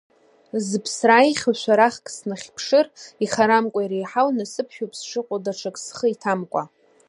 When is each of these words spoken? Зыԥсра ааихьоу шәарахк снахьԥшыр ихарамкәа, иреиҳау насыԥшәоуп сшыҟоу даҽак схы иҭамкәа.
Зыԥсра 0.67 1.15
ааихьоу 1.19 1.55
шәарахк 1.61 2.05
снахьԥшыр 2.15 2.85
ихарамкәа, 3.23 3.81
иреиҳау 3.83 4.29
насыԥшәоуп 4.37 4.93
сшыҟоу 4.99 5.39
даҽак 5.43 5.75
схы 5.85 6.07
иҭамкәа. 6.13 6.63